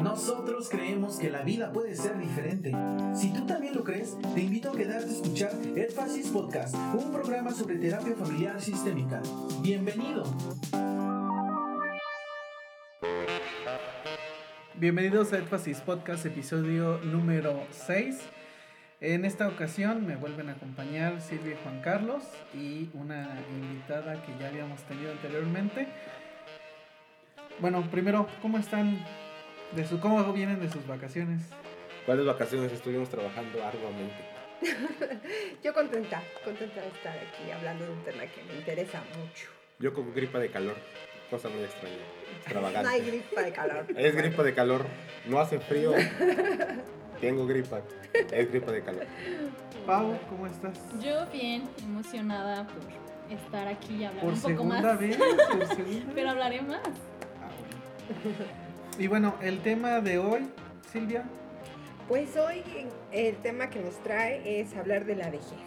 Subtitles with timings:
[0.00, 2.72] Nosotros creemos que la vida puede ser diferente.
[3.14, 7.50] Si tú también lo crees, te invito a quedarte a escuchar Edfasis Podcast, un programa
[7.50, 9.20] sobre terapia familiar sistémica.
[9.60, 10.24] Bienvenido.
[14.74, 18.20] Bienvenidos a Edfasis Podcast, episodio número 6.
[19.02, 22.22] En esta ocasión me vuelven a acompañar Silvia y Juan Carlos
[22.54, 25.88] y una invitada que ya habíamos tenido anteriormente.
[27.60, 29.04] Bueno, primero, ¿cómo están?
[29.72, 31.42] De su, ¿Cómo vienen de sus vacaciones?
[32.04, 34.16] ¿Cuáles vacaciones estuvimos trabajando arduamente?
[35.62, 39.48] Yo contenta, contenta de estar aquí hablando de un tema que me interesa mucho.
[39.78, 40.74] Yo con gripa de calor,
[41.30, 41.94] cosa muy extraña,
[42.36, 42.82] extravagante.
[42.82, 43.86] No hay gripa de calor.
[43.96, 44.84] Es gripa de calor,
[45.26, 45.92] no hace frío,
[47.20, 47.80] tengo gripa,
[48.12, 49.06] es gripa de calor.
[49.86, 50.78] Pau, ¿cómo estás?
[51.00, 54.98] Yo bien, emocionada por estar aquí y hablar Por un poco segunda más.
[55.00, 56.80] vez, por segunda Pero hablaré más.
[57.40, 58.69] Ah, bueno.
[59.00, 60.46] Y bueno, el tema de hoy,
[60.92, 61.24] Silvia,
[62.06, 62.62] Pues hoy
[63.12, 65.58] el tema que nos trae es hablar de la vejez.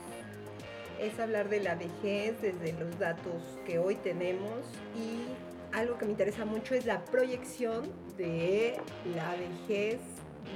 [1.02, 4.60] Es hablar de la vejez desde los datos que hoy tenemos
[4.96, 8.76] y algo que me interesa mucho es la proyección de
[9.16, 9.98] la vejez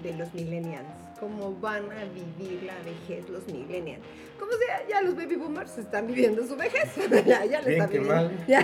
[0.03, 0.85] de los millennials.
[1.19, 4.03] Cómo van a vivir la vejez los millennials.
[4.37, 6.91] Como sea, ya los baby boomers están viviendo su vejez.
[7.25, 8.31] ya, ya les Bien está viviendo.
[8.47, 8.61] Ya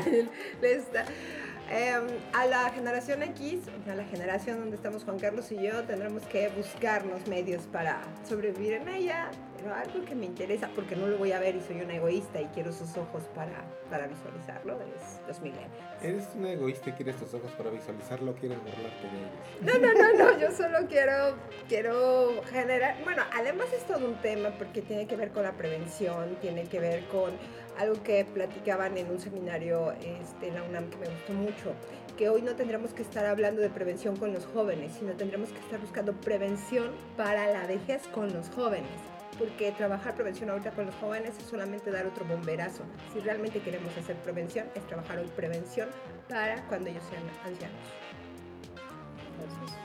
[0.62, 1.04] les está.
[1.70, 6.24] Em, a la generación X, a la generación donde estamos Juan Carlos y yo, tendremos
[6.24, 9.32] que buscarnos medios para sobrevivir en ella.
[9.58, 12.42] Pero algo que me interesa, porque no lo voy a ver y soy una egoísta
[12.42, 15.72] y quiero sus ojos para, para visualizarlo, es los millennials.
[16.02, 19.62] ¿Eres una egoísta y quieres tus ojos para visualizarlo o quieres burlarte de ellos?
[19.62, 21.38] No, no, no, no, yo solo quiero,
[21.70, 26.36] quiero generar, bueno, además es todo un tema porque tiene que ver con la prevención,
[26.42, 27.32] tiene que ver con
[27.78, 31.74] algo que platicaban en un seminario este, en la UNAM que me gustó mucho,
[32.18, 35.60] que hoy no tendremos que estar hablando de prevención con los jóvenes, sino tendremos que
[35.60, 38.90] estar buscando prevención para la vejez con los jóvenes.
[39.40, 42.84] Porque trabajar prevención ahorita con los jóvenes es solamente dar otro bomberazo.
[43.14, 45.90] Si realmente queremos hacer prevención, es trabajar hoy prevención
[46.30, 47.80] para cuando ellos sean ancianos.
[49.32, 49.76] Entonces,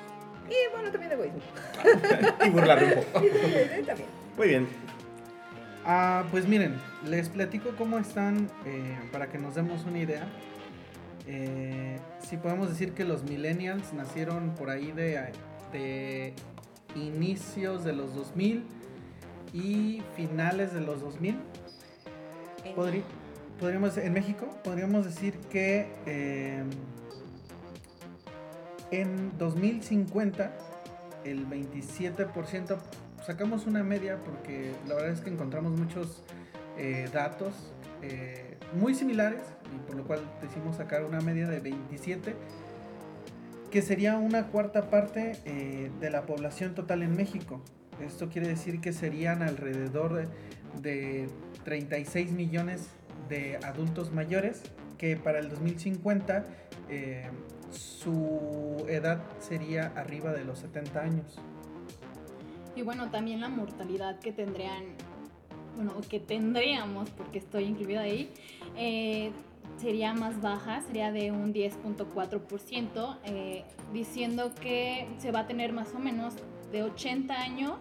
[0.48, 1.41] y bueno, también egoísmo.
[2.44, 3.21] y burlarme un poco.
[4.37, 4.88] Muy bien.
[5.91, 6.75] Ah, pues miren,
[7.06, 10.28] les platico cómo están eh, para que nos demos una idea.
[11.26, 15.32] Eh, si podemos decir que los millennials nacieron por ahí de,
[15.72, 16.34] de
[16.94, 18.65] inicios de los 2000
[19.54, 21.38] y finales de los 2000.
[22.77, 23.03] Podrí-
[23.59, 26.62] podríamos, en México podríamos decir que eh,
[28.91, 30.53] en 2050
[31.25, 32.77] el 27%,
[33.28, 36.22] sacamos una media porque la verdad es que encontramos muchos
[36.78, 37.53] eh, datos
[38.00, 39.43] eh, muy similares
[39.77, 42.34] y por lo cual decidimos sacar una media de 27
[43.71, 47.61] que sería una cuarta parte eh, de la población total en México.
[48.00, 50.28] Esto quiere decir que serían alrededor de,
[50.81, 51.28] de
[51.65, 52.89] 36 millones
[53.28, 54.62] de adultos mayores
[54.97, 56.47] que para el 2050
[56.89, 57.28] eh,
[57.71, 61.39] su edad sería arriba de los 70 años.
[62.77, 64.84] Y bueno, también la mortalidad que tendrían,
[65.77, 68.31] bueno, que tendríamos, porque estoy incluida ahí,
[68.77, 69.33] eh,
[69.79, 75.95] sería más baja, sería de un 10.4%, eh, diciendo que se va a tener más
[75.95, 76.34] o menos
[76.73, 77.75] de 80 años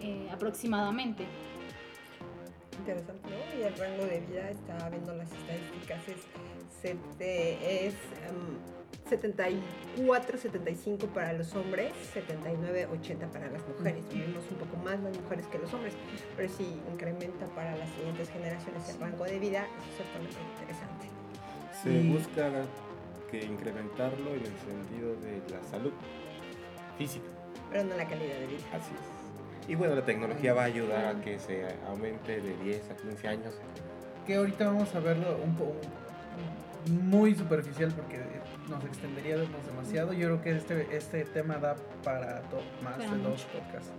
[0.00, 1.24] eh, aproximadamente.
[2.78, 3.58] Interesante, ¿no?
[3.58, 7.94] Y el rango de vida, estaba viendo las estadísticas, es,
[9.08, 14.04] 74, 75 para los hombres, 79, 80 para las mujeres.
[14.12, 15.94] Vivimos un poco más las mujeres que los hombres,
[16.36, 20.52] pero si incrementa para las siguientes generaciones el rango de vida, eso se pone muy
[20.58, 21.06] interesante.
[21.82, 22.50] Se Y- busca
[23.30, 25.92] que incrementarlo en el sentido de la salud
[26.98, 27.26] física.
[27.70, 28.62] Pero no la calidad de vida.
[28.72, 29.68] Así es.
[29.70, 33.26] Y bueno, la tecnología va a ayudar a que se aumente de 10 a 15
[33.28, 33.54] años.
[34.26, 35.74] Que ahorita vamos a verlo un poco
[36.90, 38.18] muy superficial porque
[38.68, 40.12] nos extenderíamos demasiado.
[40.12, 42.42] Yo creo que este, este tema da para
[42.82, 43.90] más de dos podcasts.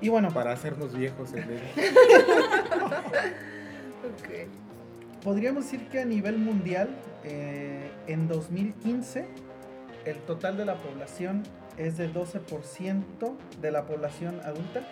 [0.00, 1.60] Y bueno, Para hacernos viejos en el...
[4.06, 4.48] Ok.
[5.24, 6.88] podríamos decir que a nivel mundial,
[7.24, 9.26] eh, en 2015,
[10.04, 11.42] el total de la población
[11.76, 14.86] es de 12% de la población adulta.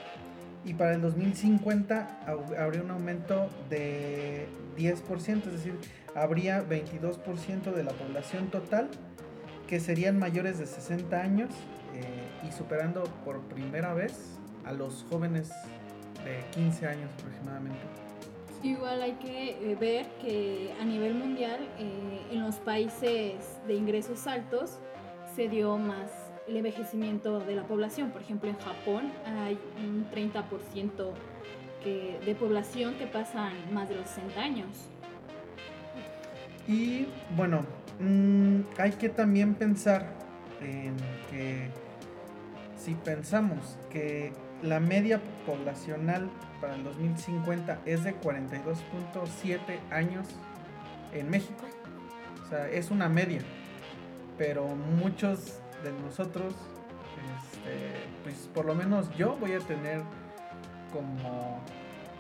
[0.65, 4.47] Y para el 2050 hab- habría un aumento de
[4.79, 5.75] 10%, es decir,
[6.15, 8.89] habría 22% de la población total
[9.67, 11.51] que serían mayores de 60 años
[11.95, 15.51] eh, y superando por primera vez a los jóvenes
[16.25, 17.81] de 15 años aproximadamente.
[18.63, 23.35] Igual hay que eh, ver que a nivel mundial, eh, en los países
[23.67, 24.79] de ingresos altos,
[25.37, 26.11] se dio más
[26.49, 28.11] el envejecimiento de la población.
[28.11, 31.13] Por ejemplo, en Japón hay un 30%
[31.83, 34.89] que, de población que pasan más de los 60 años.
[36.67, 37.07] Y
[37.37, 37.63] bueno,
[38.01, 40.13] mm, hay que también pensar
[40.61, 40.97] en
[41.31, 41.71] que
[42.77, 44.33] si pensamos que
[44.63, 46.31] la media poblacional
[46.61, 50.27] para el 2050 es de 42.7 años
[51.13, 51.67] en México,
[52.45, 53.41] o sea, es una media,
[54.39, 56.55] pero muchos de nosotros,
[57.37, 60.03] este, pues por lo menos yo voy a tener
[60.93, 61.61] como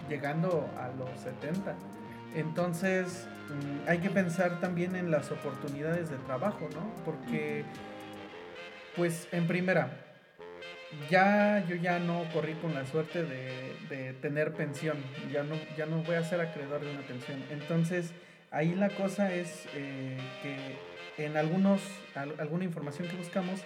[0.08, 1.75] llegando a los 70.
[2.35, 3.26] Entonces,
[3.87, 6.94] hay que pensar también en las oportunidades de trabajo, ¿no?
[7.05, 7.64] Porque,
[8.96, 9.91] pues, en primera,
[11.11, 14.96] ya yo ya no corrí con la suerte de, tener pensión,
[15.32, 17.43] ya no, ya no voy a ser acreedor de una pensión.
[17.50, 18.12] Entonces,
[18.50, 21.81] ahí la cosa es eh, que en algunos,
[22.14, 23.61] al- alguna información que buscamos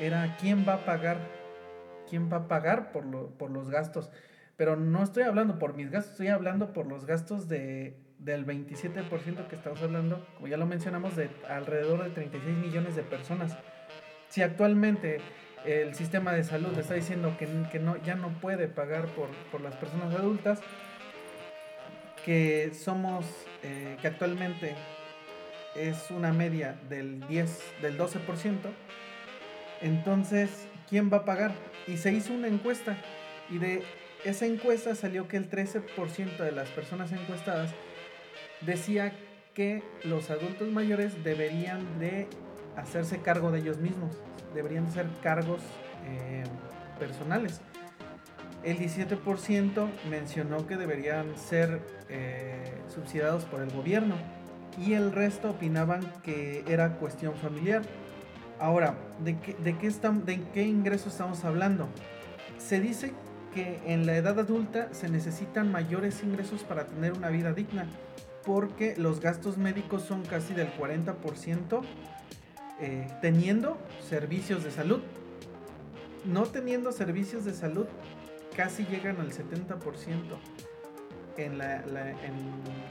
[0.00, 1.18] era quién va a pagar,
[2.08, 4.10] quién va a pagar por, lo- por los gastos.
[4.56, 9.46] Pero no estoy hablando por mis gastos, estoy hablando por los gastos de, del 27%
[9.48, 13.56] que estamos hablando, como ya lo mencionamos, de alrededor de 36 millones de personas.
[14.28, 15.18] Si actualmente
[15.64, 19.60] el sistema de salud está diciendo que, que no, ya no puede pagar por, por
[19.60, 20.60] las personas adultas,
[22.24, 23.26] que somos,
[23.62, 24.74] eh, que actualmente
[25.76, 28.56] es una media del 10, del 12%,
[29.82, 31.52] entonces, ¿quién va a pagar?
[31.86, 32.96] Y se hizo una encuesta
[33.50, 33.82] y de
[34.24, 37.74] esa encuesta salió que el 13% de las personas encuestadas
[38.66, 39.12] decía
[39.54, 42.26] que los adultos mayores deberían de
[42.76, 44.16] hacerse cargo de ellos mismos,
[44.54, 45.60] deberían ser cargos
[46.06, 46.44] eh,
[46.98, 47.60] personales.
[48.64, 54.16] El 17% mencionó que deberían ser eh, subsidiados por el gobierno
[54.78, 57.82] y el resto opinaban que era cuestión familiar.
[58.58, 61.88] Ahora, ¿de qué, de qué, estam- de qué ingreso estamos hablando?
[62.58, 63.12] Se dice
[63.52, 67.86] que en la edad adulta se necesitan mayores ingresos para tener una vida digna,
[68.44, 71.80] porque los gastos médicos son casi del 40%
[72.80, 75.00] eh, teniendo servicios de salud.
[76.24, 77.86] No teniendo servicios de salud,
[78.56, 79.78] casi llegan al 70%
[81.36, 82.34] en la, en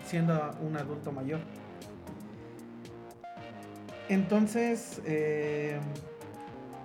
[0.06, 1.40] siendo un adulto mayor.
[4.10, 5.80] Entonces, eh,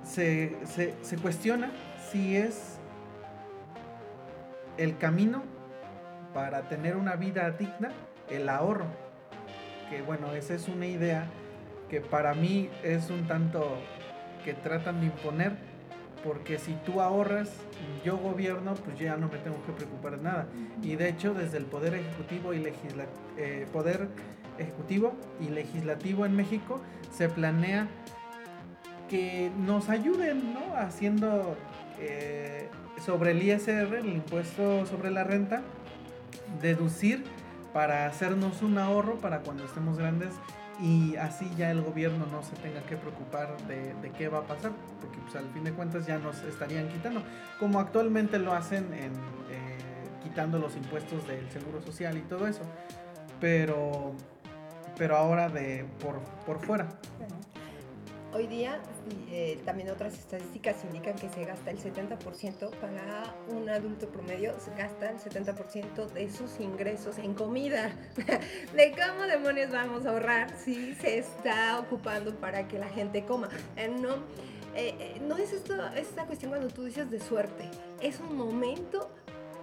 [0.05, 0.57] se-
[1.03, 1.71] se cuestiona
[2.11, 2.77] si es
[4.77, 5.43] el camino
[6.33, 7.91] para tener una vida digna,
[8.31, 8.87] el ahorro.
[9.91, 11.27] Que bueno, esa es una idea
[11.89, 13.79] que para mí es un tanto
[14.45, 15.57] que tratan de imponer,
[16.25, 17.51] porque si tú ahorras,
[18.05, 20.47] yo gobierno, pues ya no me tengo que preocupar de nada.
[20.83, 24.09] Y de hecho, desde el Poder Ejecutivo y legisla eh, Poder
[24.59, 26.81] Ejecutivo y Legislativo en México
[27.13, 27.89] se planea
[29.09, 30.77] que nos ayuden, ¿no?
[30.77, 31.57] Haciendo
[32.01, 32.69] eh,
[33.05, 35.63] sobre el ISR, el impuesto sobre la renta,
[36.61, 37.25] deducir
[37.79, 40.31] para hacernos un ahorro para cuando estemos grandes
[40.81, 44.73] y así ya el gobierno no se tenga que preocupar de, qué va a pasar,
[45.01, 47.23] porque pues al fin de cuentas ya nos estarían quitando,
[47.61, 49.79] como actualmente lo hacen en eh,
[50.25, 52.63] quitando los impuestos del seguro social y todo eso,
[53.41, 54.13] pero
[54.97, 56.89] pero ahora de por, por fuera.
[58.35, 58.79] Hoy día
[59.31, 64.71] eh, también otras estadísticas indican que se gasta el 70% para un adulto promedio, se
[64.75, 67.91] gasta el 70% de sus ingresos en comida.
[68.77, 73.49] ¿De cómo demonios vamos a ahorrar si se está ocupando para que la gente coma?
[73.77, 74.17] Eh, no,
[74.75, 77.65] eh, eh, no es esto, esta cuestión cuando tú dices de suerte,
[78.03, 79.11] es un momento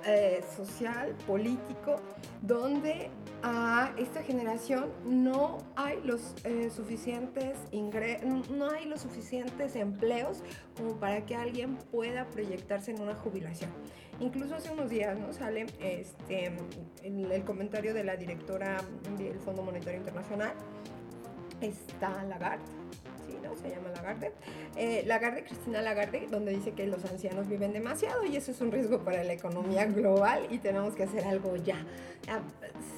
[0.06, 1.96] eh, social, político,
[2.42, 3.10] donde
[3.44, 10.42] a esta generación no hay los eh, suficientes ingre- no hay los suficientes empleos
[10.78, 13.70] como para que alguien pueda proyectarse en una jubilación.
[14.20, 15.34] Incluso hace unos días ¿no?
[15.34, 16.56] sale este,
[17.04, 18.78] el, el comentario de la directora
[19.18, 20.54] del Fondo Monetario Internacional,
[21.62, 22.64] está Lagarde,
[23.46, 23.56] ¿no?
[23.56, 24.32] Se llama Lagarde.
[24.76, 28.72] Eh, Lagarde, Cristina Lagarde, donde dice que los ancianos viven demasiado y eso es un
[28.72, 31.86] riesgo para la economía global y tenemos que hacer algo ya.
[32.28, 32.42] Ah,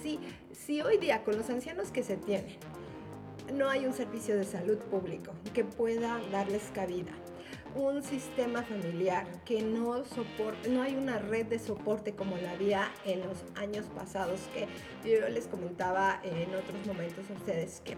[0.01, 0.19] Si,
[0.51, 2.57] si hoy día con los ancianos que se tienen
[3.53, 7.13] no hay un servicio de salud público que pueda darles cabida,
[7.75, 12.91] un sistema familiar que no soporte, no hay una red de soporte como la había
[13.05, 14.67] en los años pasados que
[15.09, 17.95] yo les comentaba en otros momentos a ustedes que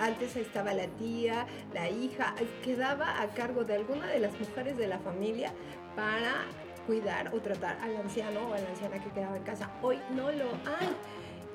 [0.00, 2.34] antes estaba la tía, la hija,
[2.64, 5.52] quedaba a cargo de alguna de las mujeres de la familia
[5.94, 6.44] para
[6.86, 9.70] cuidar o tratar al anciano o a la anciana que quedaba en casa.
[9.82, 10.96] Hoy no lo hay.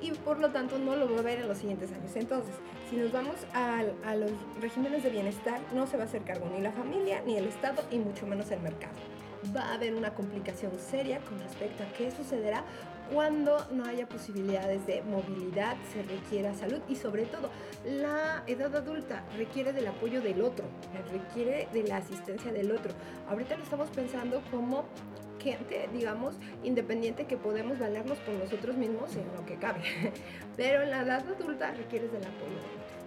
[0.00, 2.10] y por lo tanto no lo va a ver en los siguientes años.
[2.16, 2.54] Entonces,
[2.90, 6.50] si nos vamos a, a los regímenes de bienestar, no se va a hacer cargo
[6.52, 8.94] ni la familia, ni el Estado, y mucho menos el mercado.
[9.56, 12.64] Va a haber una complicación seria con respecto a qué sucederá
[13.12, 17.50] cuando no haya posibilidades de movilidad, se requiera salud y sobre todo
[17.84, 20.64] la edad adulta requiere del apoyo del otro,
[21.10, 22.92] requiere de la asistencia del otro.
[23.28, 24.84] Ahorita lo estamos pensando como
[25.40, 29.82] gente, digamos, independiente que podemos valernos por nosotros mismos en lo que cabe.
[30.56, 33.02] Pero en la edad adulta requiere del apoyo del otro.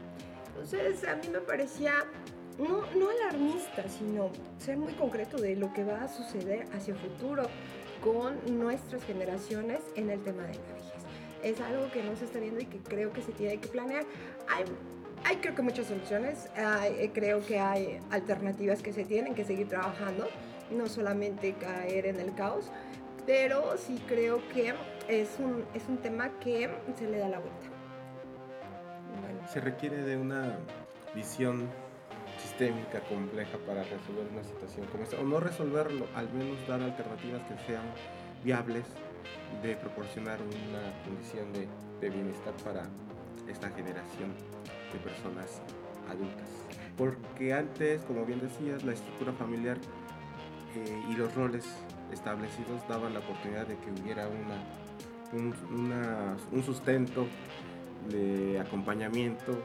[0.48, 1.94] Entonces a mí me parecía
[2.60, 7.00] no, no alarmista, sino ser muy concreto de lo que va a suceder hacia el
[7.00, 7.48] futuro
[8.04, 10.86] con nuestras generaciones en el tema de la vejez.
[11.44, 14.04] Es algo que no se está viendo y que creo que se tiene que planear.
[14.48, 14.66] Hay,
[15.24, 19.68] hay creo que muchas soluciones, hay, creo que hay alternativas que se tienen que seguir
[19.68, 20.28] trabajando,
[20.72, 22.72] no solamente caer en el caos,
[23.26, 24.74] pero sí creo que
[25.08, 27.68] es un, es un tema que se le da la vuelta.
[29.22, 29.48] Bueno.
[29.48, 30.58] Se requiere de una
[31.14, 31.70] visión
[32.56, 37.42] sistémica compleja para resolver una situación como esta, o no resolverlo, al menos dar alternativas
[37.44, 37.84] que sean
[38.44, 38.86] viables
[39.62, 41.68] de proporcionar una condición de,
[42.00, 42.84] de bienestar para
[43.50, 44.34] esta generación
[44.94, 45.62] de personas
[46.10, 46.48] adultas.
[46.98, 49.78] Porque antes, como bien decías, la estructura familiar
[50.76, 51.66] eh, y los roles
[52.14, 54.64] establecidos daban la oportunidad de que hubiera una,
[55.34, 57.28] un, una, un sustento
[58.10, 59.60] de acompañamiento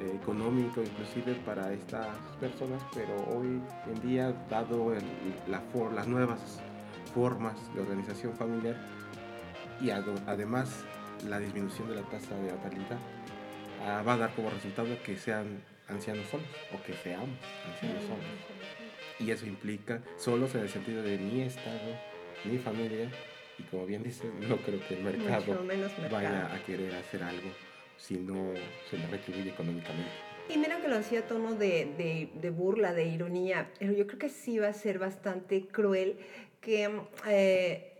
[0.00, 4.94] eh, económico inclusive para estas personas, pero hoy en día, dado
[5.46, 5.62] la
[5.94, 6.40] las nuevas
[7.14, 8.76] formas de organización familiar
[9.78, 10.84] y además
[11.28, 12.98] la disminución de la tasa de natalidad,
[13.84, 17.36] ah, va a dar como resultado que sean ancianos solos o que seamos
[17.70, 18.24] ancianos solos.
[19.18, 21.94] Y eso implica solos en el sentido de ni Estado,
[22.46, 23.10] ni familia,
[23.58, 26.08] y como bien dice, no creo que el mercado, mercado.
[26.10, 27.50] vaya a querer hacer algo
[28.00, 28.52] si no
[28.88, 30.10] se le retribuye económicamente.
[30.48, 34.28] Y mira que lo hacía tono de, de, burla, de ironía, pero yo creo que
[34.28, 36.18] sí va a ser bastante cruel
[36.60, 36.90] que
[37.28, 37.92] eh,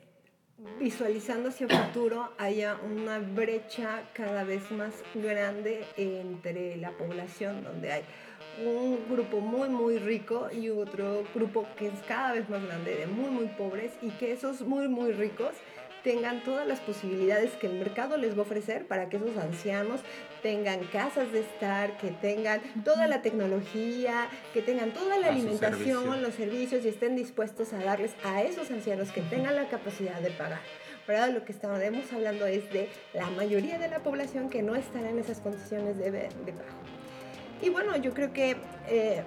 [0.81, 7.93] visualizando hacia el futuro haya una brecha cada vez más grande entre la población, donde
[7.93, 8.03] hay
[8.65, 13.07] un grupo muy muy rico y otro grupo que es cada vez más grande de
[13.07, 15.53] muy muy pobres y que esos muy muy ricos
[16.03, 20.01] tengan todas las posibilidades que el mercado les va a ofrecer para que esos ancianos
[20.43, 26.35] tengan casas de estar, que tengan toda la tecnología, que tengan toda la alimentación, los
[26.35, 30.61] servicios y estén dispuestos a darles a esos ancianos que tengan la capacidad de pagar.
[31.07, 31.31] ¿verdad?
[31.31, 31.81] Lo que estamos
[32.13, 36.11] hablando es de la mayoría de la población que no estará en esas condiciones de,
[36.11, 36.81] de pago.
[37.63, 38.57] Y bueno, yo creo que
[38.89, 39.23] eh,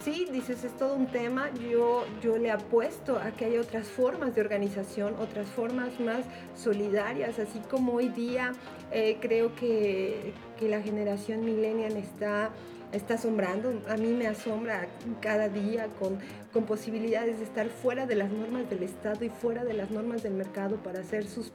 [0.00, 1.50] sí, dices, es todo un tema.
[1.70, 6.24] Yo, yo le apuesto a que hay otras formas de organización, otras formas más
[6.56, 8.52] solidarias, así como hoy día
[8.90, 12.50] eh, creo que, que, la generación millennial está,
[12.92, 13.82] está asombrando.
[13.88, 14.88] A mí me asombra
[15.20, 16.18] cada día con,
[16.52, 20.22] con posibilidades de estar fuera de las normas del Estado y fuera de las normas
[20.22, 21.52] del mercado para hacer sus,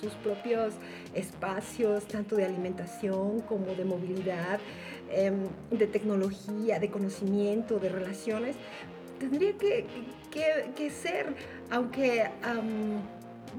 [0.00, 0.74] sus propios
[1.14, 4.60] espacios, tanto de alimentación como de movilidad.
[5.10, 8.56] Em, de tecnología, de conocimiento, de relaciones,
[9.20, 9.86] tendría que,
[10.74, 11.32] que, ser,
[11.70, 12.28] aunque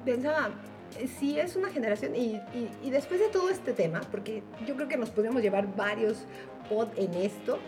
[0.03, 0.49] pensaba,
[1.17, 2.41] si es una generación, y,
[2.83, 6.25] y, después de todo este tema, porque yo creo que nos podemos llevar varios
[6.69, 7.59] pod en esto,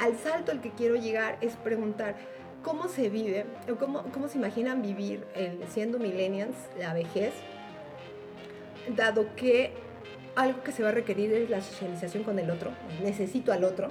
[0.00, 2.16] al salto al que quiero llegar es preguntar,
[2.62, 3.46] ¿cómo se vive,
[3.78, 5.24] cómo, cómo se imaginan vivir
[5.68, 7.32] siendo millennials la vejez?
[8.96, 9.72] Dado que
[10.36, 12.70] algo que se va a requerir es la socialización con el otro.
[13.02, 13.88] Necesito al otro.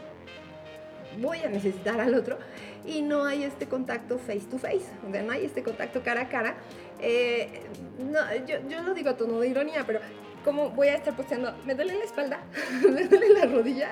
[1.19, 2.38] Voy a necesitar al otro.
[2.86, 4.86] Y no hay este contacto face to face.
[5.07, 6.57] O sea, no hay este contacto cara a cara.
[7.00, 7.62] Eh,
[8.00, 10.00] no, yo, yo lo digo a tono de ironía, pero
[10.43, 11.53] ¿Cómo voy a estar posteando?
[11.65, 12.39] Me duele la espalda,
[12.83, 13.89] me duele la rodilla.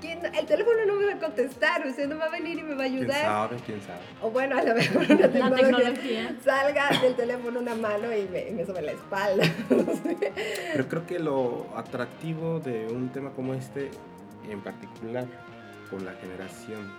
[0.00, 0.20] ¿Quién?
[0.24, 2.74] El teléfono no me va a contestar, o sea, no va a venir y me
[2.74, 3.08] va a ayudar.
[3.08, 3.56] ¿Quién sabe?
[3.66, 4.00] ¿Quién sabe?
[4.22, 8.64] O bueno, a lo mejor una tecnología, salga del teléfono una mano y me, me
[8.64, 9.44] sube la espalda.
[10.72, 13.90] Pero creo que lo atractivo de un tema como este,
[14.48, 15.26] en particular
[15.90, 16.90] con la generación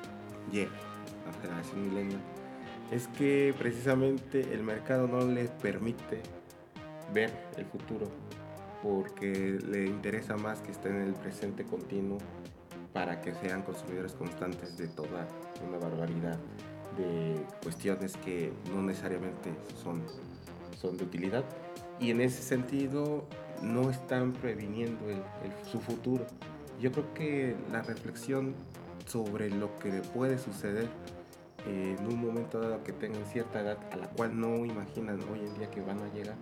[0.51, 2.21] Y, la generación milenial,
[2.91, 6.21] es que precisamente el mercado no les permite
[7.11, 8.07] ver el futuro
[8.83, 12.17] porque le interesa más que estén en el presente continuo
[12.91, 15.27] para que sean consumidores constantes de toda
[15.65, 16.37] una barbaridad
[16.97, 20.03] de cuestiones que no necesariamente son,
[20.79, 21.45] son de utilidad
[21.99, 23.25] y en ese sentido
[23.61, 25.21] no están previniendo el,
[25.71, 26.25] su futuro.
[26.81, 28.53] Yo creo que la reflexión
[29.05, 30.89] sobre lo que le puede suceder
[31.65, 35.53] en un momento dado que tengan cierta edad a la cual no imaginan hoy en
[35.57, 36.35] día que van a llegar,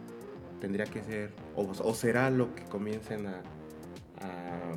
[0.61, 3.41] tendría que ser, o, o será lo que comiencen a,
[4.21, 4.71] a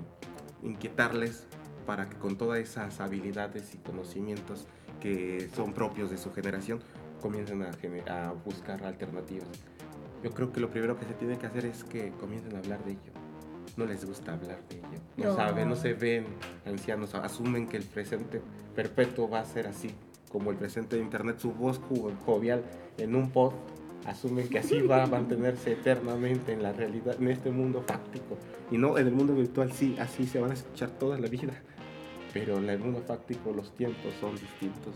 [0.62, 1.46] inquietarles
[1.86, 4.66] para que con todas esas habilidades y conocimientos
[5.00, 6.80] que son propios de su generación
[7.20, 9.46] comiencen a, a buscar alternativas.
[10.22, 12.82] Yo creo que lo primero que se tiene que hacer es que comiencen a hablar
[12.84, 13.12] de ello.
[13.76, 15.00] No les gusta hablar de ello.
[15.16, 15.36] No, No.
[15.36, 16.24] saben, no se ven
[16.64, 18.40] ancianos, asumen que el presente
[18.74, 19.90] perpetuo va a ser así,
[20.30, 22.62] como el presente de internet, su voz jo- jovial
[22.96, 23.52] en un pod,
[24.06, 28.36] asumen que así va a mantenerse eternamente en la realidad, en este mundo fáctico.
[28.70, 31.54] Y no, en el mundo virtual sí, así se van a escuchar toda la vida.
[32.32, 34.94] Pero en el mundo fáctico los tiempos son distintos.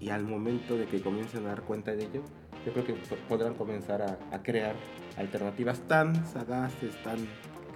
[0.00, 2.22] Y al momento de que comiencen a dar cuenta de ello,
[2.64, 4.74] yo creo que po- podrán comenzar a, a crear
[5.16, 7.18] alternativas tan sagaces, tan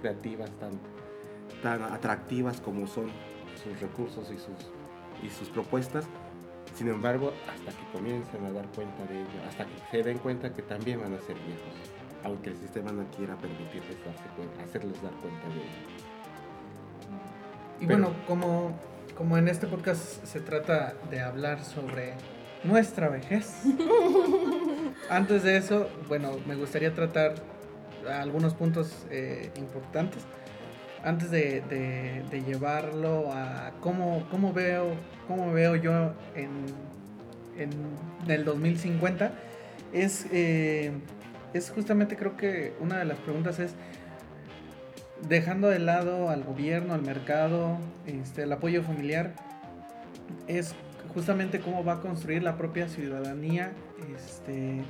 [0.01, 0.71] creativas, tan,
[1.61, 3.07] tan atractivas como son
[3.61, 4.71] sus recursos y sus,
[5.21, 6.07] y sus propuestas.
[6.73, 10.51] Sin embargo, hasta que comiencen a dar cuenta de ello, hasta que se den cuenta
[10.53, 11.73] que también van a ser viejos,
[12.23, 15.69] aunque el sistema no quiera permitirles darse cuenta, hacerles dar cuenta de ello.
[17.79, 18.71] Y Pero- bueno, como,
[19.15, 22.13] como en este podcast se trata de hablar sobre
[22.63, 23.61] nuestra vejez,
[25.09, 27.35] antes de eso, bueno, me gustaría tratar
[28.19, 30.23] algunos puntos eh, importantes.
[31.03, 34.95] Antes de, llevarlo a cómo, veo,
[35.27, 36.65] cómo veo yo en,
[37.57, 39.33] en el 2050,
[39.91, 40.91] es, eh,
[41.53, 43.75] es justamente creo que una de las preguntas es,
[45.27, 49.35] dejando de lado al gobierno, al mercado, este, el apoyo familiar,
[50.47, 50.75] es
[51.13, 53.71] justamente cómo va a construir la propia ciudadanía
[54.15, 54.81] este,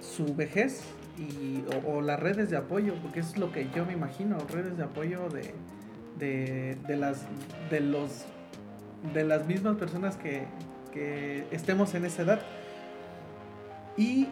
[0.00, 0.82] su vejez
[1.18, 4.84] y, o, las redes de apoyo, porque es lo que yo me imagino, redes de
[4.84, 5.54] apoyo de,
[6.86, 7.24] de, las,
[7.70, 8.24] de, los,
[9.14, 10.44] de las mismas personas que,
[10.92, 12.40] que estemos en esa edad.
[13.96, 14.28] Y,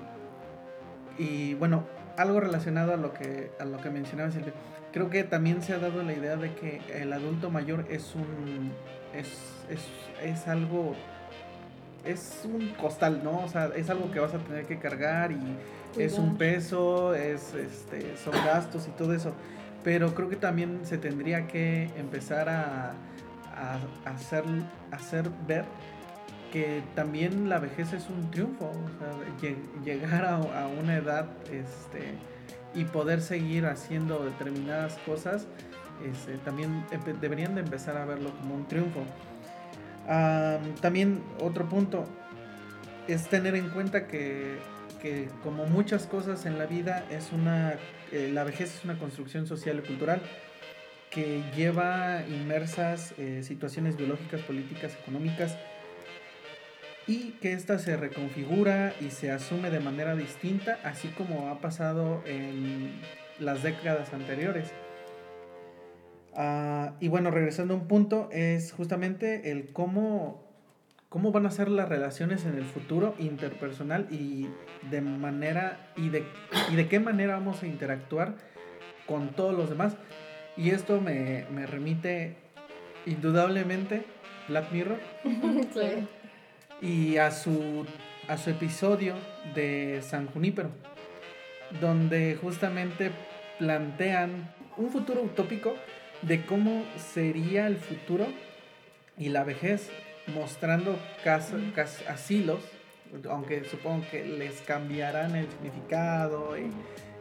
[1.19, 1.85] y bueno,
[2.17, 4.53] algo relacionado a lo que, a lo que mencionaba Silvia
[4.95, 8.71] creo que también se ha dado la idea de que el adulto mayor es un
[9.13, 9.29] es,
[9.69, 9.89] es,
[10.23, 10.95] es algo
[12.05, 13.41] es un costal, ¿no?
[13.41, 15.41] O sea, es algo que vas a tener que cargar y
[15.99, 19.33] es un peso, es este son gastos y todo eso.
[19.83, 22.93] Pero creo que también se tendría que empezar a,
[23.55, 23.79] a
[24.11, 24.45] hacer,
[24.91, 25.65] hacer ver
[26.53, 31.27] que también la vejez es un triunfo, o sea, lle- llegar a, a una edad
[31.53, 32.15] este,
[32.75, 35.47] y poder seguir haciendo determinadas cosas,
[36.09, 36.85] este, también
[37.21, 39.01] deberían de empezar a verlo como un triunfo.
[40.09, 42.05] Am, también otro punto
[43.09, 44.59] es tener en cuenta que,
[45.05, 47.75] que como muchas cosas en la vida es una
[48.11, 50.23] eh, la vejez es una construcción social y cultural
[51.11, 55.59] que lleva inmersas eh, situaciones biológicas, políticas, económicas
[57.07, 62.23] y que ésta se reconfigura y se asume de manera distinta, así como ha pasado
[62.25, 62.99] en
[63.39, 64.73] las décadas anteriores.
[66.35, 70.44] Ah, y bueno, regresando a un punto, es justamente el cómo,
[71.15, 74.49] cómo van a ser las relaciones en el futuro interpersonal y
[74.91, 76.25] de manera y de,
[76.73, 78.35] y de qué manera vamos a interactuar
[79.07, 79.97] con todos los demás.
[80.57, 82.35] Y esto me, me remite
[83.07, 84.05] indudablemente
[84.49, 84.99] Black Mirror.
[86.83, 87.87] Y a su,
[88.27, 89.15] a su episodio
[89.55, 90.71] de San Junípero,
[91.81, 93.13] donde justamente
[93.61, 95.77] plantean un futuro utópico
[96.23, 98.27] de cómo sería el futuro
[99.17, 99.91] y la vejez,
[100.29, 102.61] mostrando casa- cas- asilos,
[103.31, 106.71] aunque supongo que les cambiarán el significado y,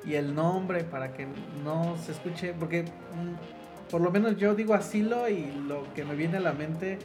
[0.10, 1.28] y el nombre para que
[1.64, 6.16] no se escuche, porque mm, por lo menos yo digo asilo y lo que me
[6.16, 6.98] viene a la mente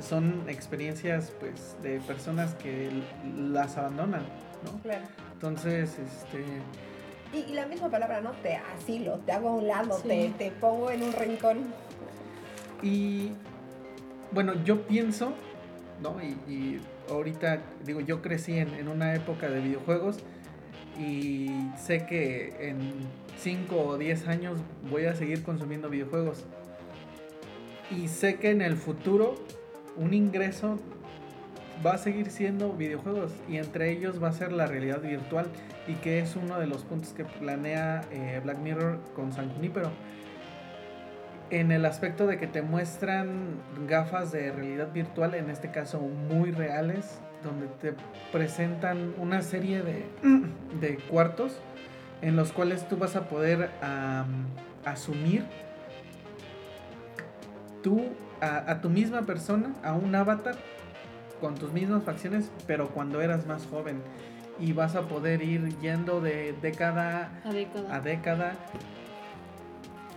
[0.00, 2.90] son experiencias pues de personas que
[3.36, 4.22] las abandonan,
[4.64, 4.80] ¿no?
[4.82, 5.04] Claro.
[5.34, 6.44] Entonces, este
[7.34, 8.30] Y, y la misma palabra, ¿no?
[8.42, 10.08] Te asilo, te hago a un lado, Sí.
[10.08, 11.58] te, te pongo en un rincón.
[12.82, 13.32] y
[14.32, 15.34] bueno, yo pienso,
[16.02, 16.16] ¿no?
[16.22, 20.18] Y, ahorita digo, yo crecí en, en una época de videojuegos
[20.98, 22.78] y sé que en
[23.38, 24.58] 5 o 10 años
[24.90, 26.44] voy a seguir consumiendo videojuegos.
[27.90, 29.34] Y sé que en el futuro
[29.96, 30.78] un ingreso
[31.84, 35.46] va a seguir siendo videojuegos y entre ellos va a ser la realidad virtual
[35.86, 39.90] y que es uno de los puntos que planea eh, Black Mirror con San Junípero.
[41.52, 46.50] En el aspecto de que te muestran gafas de realidad virtual, en este caso muy
[46.50, 47.94] reales, donde te
[48.32, 50.06] presentan una serie de,
[50.80, 51.60] de cuartos
[52.22, 53.68] en los cuales tú vas a poder
[54.86, 55.44] asumir
[57.82, 58.00] tú
[58.40, 60.54] a, a tu misma persona, a un avatar
[61.38, 64.00] con tus mismas facciones, pero cuando eras más joven.
[64.58, 67.94] y vas a poder ir yendo de década A década.
[67.94, 68.52] a década.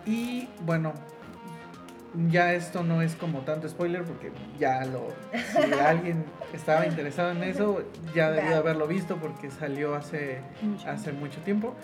[0.06, 0.94] Y bueno,
[2.30, 5.08] ya esto no es como tanto spoiler porque ya lo...
[5.34, 6.24] Si alguien
[6.54, 7.82] estaba interesado en eso,
[8.16, 10.90] ya debió de haberlo visto porque salió hace, Mucho.
[10.90, 11.76] hace mucho tiempo.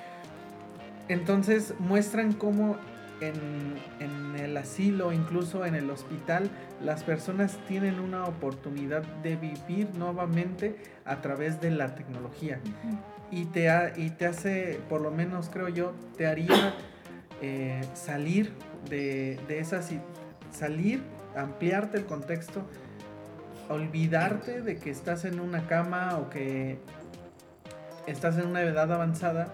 [1.08, 2.78] Entonces muestran cómo
[3.20, 6.50] en, en el asilo, incluso en el hospital,
[6.82, 12.60] las personas tienen una oportunidad de vivir nuevamente a través de la tecnología
[13.30, 16.74] y te, ha- y te hace, por lo menos creo yo, te haría
[17.42, 18.54] eh, salir
[18.90, 19.82] de, de esa
[20.52, 21.02] salir,
[21.36, 22.64] ampliarte el contexto,
[23.70, 26.80] olvidarte de que estás en una cama o que
[28.08, 29.54] estás en una edad avanzada,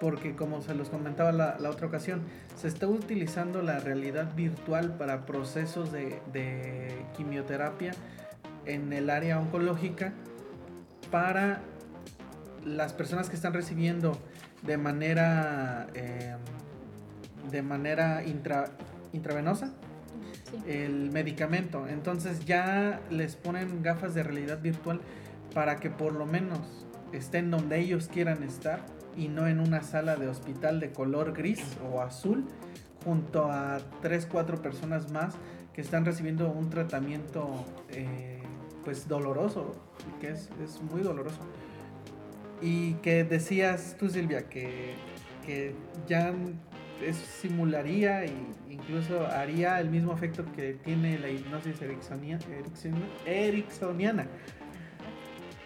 [0.00, 2.22] porque como se los comentaba la, otra ocasión,
[2.56, 7.92] se está utilizando la realidad virtual para procesos de, de quimioterapia
[8.66, 10.12] en el área oncológica
[11.10, 11.60] para
[12.64, 14.16] las personas que están recibiendo
[14.62, 16.36] de manera eh,
[17.50, 18.70] de manera intra-
[19.12, 19.72] intravenosa
[20.50, 20.58] Sí.
[20.70, 21.86] el medicamento.
[21.88, 25.00] Entonces ya les ponen gafas de realidad virtual
[25.54, 28.84] para que por lo menos estén donde ellos quieran estar
[29.16, 32.44] y no en una sala de hospital de color gris o azul
[33.04, 35.34] junto a 3, 4 personas más
[35.72, 38.40] que están recibiendo un tratamiento eh,
[38.84, 39.74] pues doloroso,
[40.20, 41.40] que es, es muy doloroso.
[42.60, 44.94] Y que decías tú Silvia que,
[45.44, 45.74] que
[46.06, 46.32] ya
[47.02, 48.32] es, simularía e
[48.70, 54.26] incluso haría el mismo efecto que tiene la hipnosis ericksonia- erickson- ericksoniana.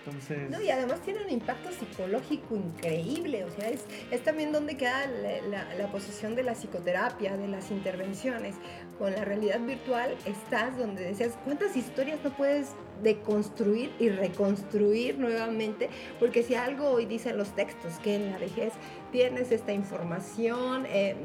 [0.05, 4.77] Entonces, No, y además tiene un impacto psicológico increíble, o sea, es, es también donde
[4.77, 8.55] queda la, la- la posición de la psicoterapia, de las intervenciones.
[8.99, 12.69] Con la realidad virtual estás donde decías, ¿cuántas historias no puedes
[13.03, 15.89] deconstruir y reconstruir nuevamente?
[16.19, 18.73] Porque si algo hoy dicen los textos, que en la vejez
[19.13, 21.17] tienes esta información, eh,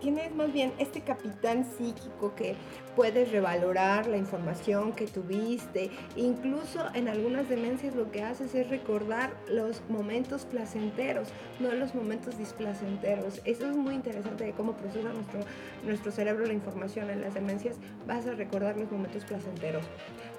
[0.00, 2.56] tienes más bien este capitán psíquico que
[2.94, 9.32] puedes revalorar la información que tuviste, incluso en algunas demencias lo que haces es recordar
[9.48, 11.28] los momentos placenteros,
[11.60, 13.40] no los momentos displacenteros.
[13.44, 15.40] Eso es muy interesante de cómo procesa nuestro,
[15.84, 19.84] nuestro cerebro la información en las demencias, vas a recordar los momentos placenteros.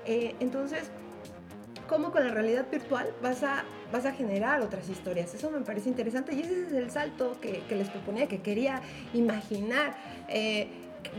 [0.05, 0.78] Eh, entonces,
[1.89, 5.33] cómo con la realidad virtual vas a, vas a generar otras historias.
[5.33, 8.81] Eso me parece interesante y ese es el salto que, que les proponía, que quería
[9.13, 9.97] imaginar.
[10.29, 10.67] Eh,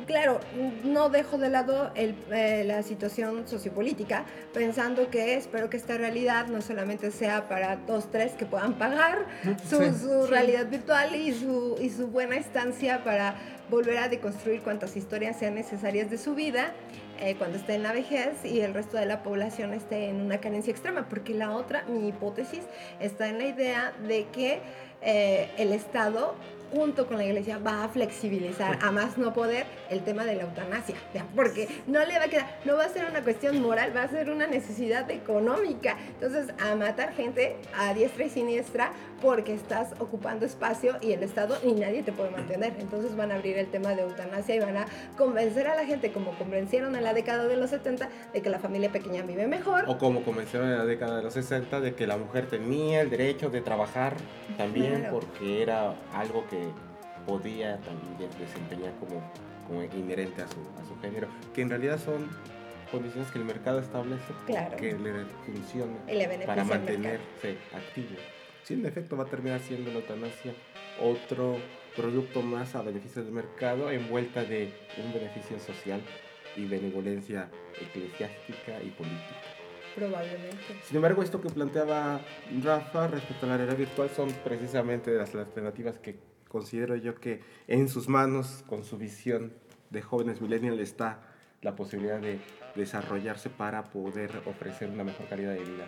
[0.07, 0.41] Claro,
[0.85, 6.47] no dejo de lado el, eh, la situación sociopolítica, pensando que espero que esta realidad
[6.47, 9.27] no solamente sea para dos, tres que puedan pagar
[9.69, 9.91] su, Sí.
[10.01, 10.31] su Sí.
[10.31, 13.35] realidad virtual y su, y su buena estancia para
[13.69, 16.73] volver a deconstruir cuantas historias sean necesarias de su vida
[17.21, 20.39] eh, cuando esté en la vejez y el resto de la población esté en una
[20.39, 22.63] carencia extrema, porque la otra, mi hipótesis,
[22.99, 24.61] está en la idea de que
[25.03, 26.35] eh, el Estado
[26.73, 30.43] junto con la iglesia va a flexibilizar a más no poder el tema de la
[30.45, 30.95] eutanasia,
[31.35, 34.09] porque no le va a quedar, no va a ser una cuestión moral, va a
[34.09, 35.97] ser una necesidad económica.
[36.15, 41.59] Entonces, a matar gente a diestra y siniestra porque estás ocupando espacio y el Estado
[41.65, 42.73] ni nadie te puede mantener.
[42.81, 46.11] Entonces van a abrir el tema de eutanasia y van a convencer a la gente,
[46.13, 49.85] como convencieron en la década de los 70, de que la familia pequeña vive mejor.
[49.89, 53.11] O como comenzaron en la década de los 60, de que la mujer tenía el
[53.11, 54.15] derecho de trabajar
[54.57, 55.21] también Claro.
[55.21, 56.60] porque era algo que
[57.27, 59.23] podía también desempeñar como,
[59.67, 62.29] como inherente a su, a su género, que en realidad son
[62.91, 64.77] condiciones que el mercado establece Claro.
[64.77, 65.85] que le beneficia
[66.47, 68.17] para mantenerse activo.
[68.65, 70.53] Si en efecto va a terminar siendo la eutanasia
[71.01, 71.57] otro
[71.97, 74.73] producto más a beneficio del mercado envuelta de
[75.05, 76.01] un beneficio social
[76.57, 77.49] y benevolencia
[77.81, 79.37] eclesiástica y política.
[79.95, 80.57] Probablemente.
[80.85, 82.21] Sin embargo, esto que planteaba
[82.63, 86.19] Rafa respecto a la realidad virtual son precisamente las alternativas que
[86.51, 89.53] considero yo que en sus manos, con su visión
[89.91, 91.21] de jóvenes millennials, está
[91.63, 92.39] la posibilidad de
[92.75, 95.85] desarrollarse para poder ofrecer una mejor calidad de vida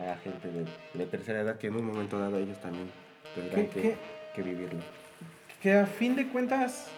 [0.00, 2.90] a la gente de, de tercera edad que en un momento dado ellos también
[3.34, 3.96] tendrán ¿Qué- que,
[4.34, 4.80] que vivirlo.
[5.62, 6.88] que a fin de cuentas,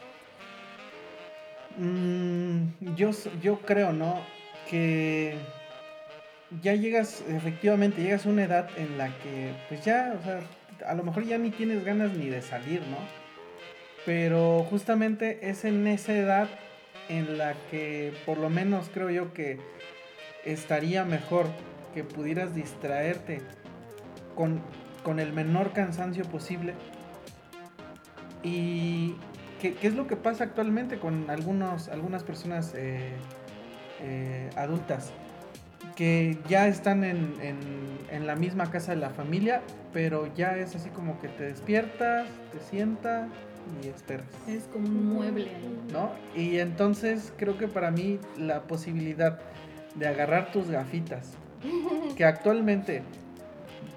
[1.77, 3.11] mm, yo,
[3.43, 4.21] yo creo, ¿no?
[4.71, 5.37] Que
[6.62, 10.40] ya llegas, efectivamente, llegas a una edad en la que, pues ya, o sea,
[10.87, 12.99] a lo mejor ya ni tienes ganas ni de salir, ¿no?
[14.05, 16.49] Pero justamente es en esa edad
[17.09, 19.59] en la que, por lo menos creo yo que
[20.45, 21.47] estaría mejor
[21.95, 23.41] que pudieras distraerte
[24.35, 24.61] con,
[25.03, 26.75] con el menor cansancio posible
[28.45, 29.17] ¿Y
[29.61, 33.11] qué, qué es lo que pasa actualmente con algunos, algunas personas eh,
[34.01, 35.13] eh, adultas?
[35.97, 37.59] Que ya están en, en,
[38.11, 42.27] en la misma casa de la familia, pero ya es así como que te despiertas,
[42.53, 43.29] te sientas
[43.83, 44.27] y esperas.
[44.49, 45.79] Es como un mueble ahí.
[45.92, 46.11] ¿no?
[46.35, 49.38] Y entonces creo que para mí la posibilidad
[49.94, 51.33] de agarrar tus gafitas,
[52.16, 53.03] que actualmente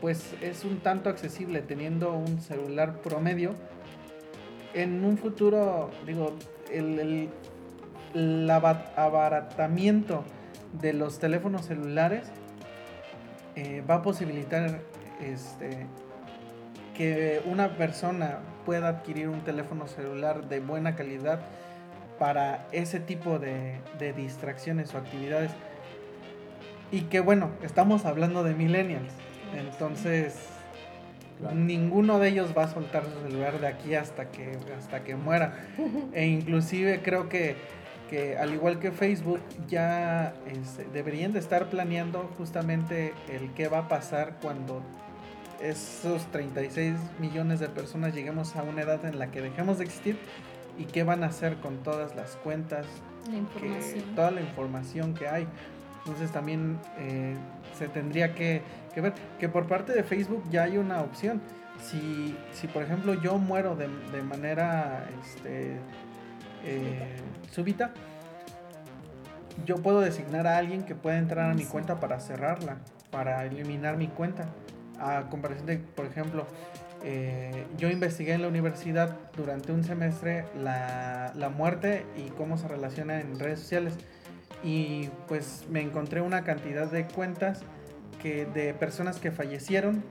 [0.02, 3.56] pues es un tanto accesible teniendo un celular promedio,
[4.74, 6.36] en un futuro, digo,
[6.72, 7.30] el, el-
[8.14, 10.24] el aba- abaratamiento
[10.82, 12.28] de los teléfonos celulares
[13.56, 14.82] eh, va a posibilitar
[15.22, 15.88] este,
[16.96, 21.40] que una persona pueda adquirir un teléfono celular de buena calidad
[22.20, 25.52] para ese tipo de, de distracciones o actividades.
[26.92, 29.12] Y que bueno, estamos hablando de millennials.
[29.56, 30.36] Entonces,
[31.40, 31.56] Claro.
[31.56, 35.54] ninguno de ellos va a soltar su celular de aquí hasta que, hasta que muera.
[36.14, 37.56] E inclusive creo que,
[38.10, 43.80] que al igual que Facebook, ya este, deberían de estar planeando justamente el qué va
[43.80, 44.82] a pasar cuando
[45.62, 50.18] esos 36 millones de personas lleguemos a una edad en la que dejemos de existir
[50.78, 52.86] y qué van a hacer con todas las cuentas,
[53.26, 54.16] La que, información.
[54.16, 55.48] toda la información que hay.
[56.00, 57.36] Entonces también eh,
[57.78, 58.62] se tendría que,
[58.94, 61.42] que ver que por parte de Facebook ya hay una opción.
[61.82, 65.78] Si, si por ejemplo yo muero de, de manera este,
[66.68, 67.16] eh,
[67.52, 67.92] súbita,
[69.66, 72.78] yo puedo designar a alguien que pueda entrar a mi cuenta para cerrarla,
[73.10, 74.50] para eliminar mi cuenta.
[75.00, 76.46] A comparación de, por ejemplo,
[77.04, 82.68] eh, yo investigué en la universidad durante un semestre la, la muerte y cómo se
[82.68, 83.94] relaciona en redes sociales.
[84.64, 87.62] Y pues me encontré una cantidad de cuentas
[88.22, 90.04] que, de personas que fallecieron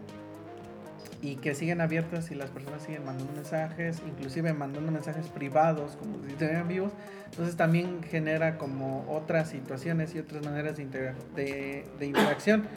[1.27, 6.23] y que siguen abiertas y las personas siguen mandando mensajes, inclusive mandando mensajes privados como
[6.25, 6.93] si estuvieran vivos.
[7.31, 12.69] Entonces también genera como otras situaciones y otras maneras de, de, interacción.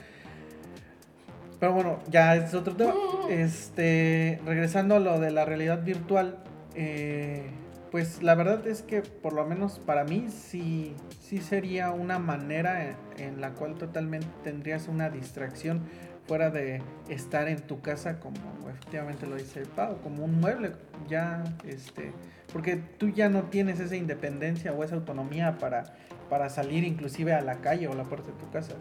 [1.59, 2.93] Pero bueno, ya es otro tema.
[3.29, 6.39] Este, regresando a lo de la realidad virtual,
[6.73, 7.51] eh,
[7.91, 12.97] pues la verdad es que por lo menos para mí sí, sí sería una manera
[13.17, 15.83] en la cual totalmente tendrías una distracción
[16.29, 18.37] fuera de estar en tu casa como
[18.69, 20.73] efectivamente lo dice Pau, como un mueble,
[21.07, 22.11] ya este,
[22.53, 25.95] porque tú ya no tienes esa independencia o esa autonomía para,
[26.29, 28.73] para salir inclusive a la calle o a la puerta de tu casa.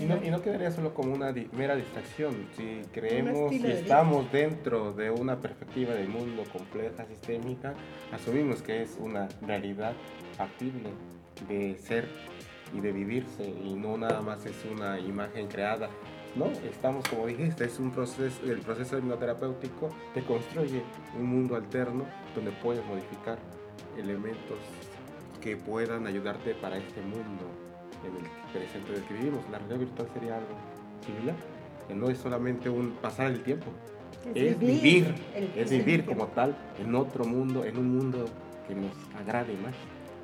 [0.00, 2.48] Y no, y no quedaría solo como una di- mera distracción.
[2.56, 3.68] Si creemos vida.
[3.68, 7.74] estamos dentro de una perspectiva del mundo compleja, sistémica,
[8.12, 9.92] asumimos que es una realidad
[10.38, 10.88] factible
[11.48, 12.06] de ser
[12.74, 15.88] y de vivirse y no nada más es una imagen creada.
[16.36, 20.82] No, estamos como dijiste, es un proceso, el proceso hipnoterapéutico te construye
[21.18, 22.04] un mundo alterno
[22.34, 23.38] donde puedes modificar
[23.96, 24.58] elementos
[25.40, 27.44] que puedan ayudarte para este mundo
[28.04, 29.40] en el presente del que vivimos.
[29.50, 30.54] La realidad virtual sería algo
[31.06, 31.36] similar,
[31.88, 33.66] que no es solamente un pasar el tiempo,
[34.34, 38.26] es vivir, el- es vivir como tal en otro mundo, en un mundo
[38.68, 39.74] que nos agrade más.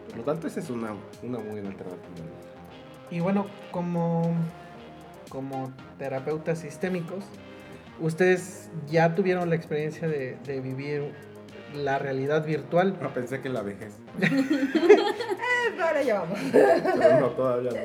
[0.09, 2.27] Por lo tanto, esa es una, una muy buena alternativa.
[3.11, 4.33] Y bueno, como,
[5.29, 7.25] como terapeutas sistémicos,
[8.01, 11.13] ustedes ya tuvieron la experiencia de, de vivir
[11.75, 12.97] la realidad virtual.
[13.01, 16.39] No pensé que la vejez, Eh, ahora ya vamos.
[16.53, 17.77] pero no, todavía no.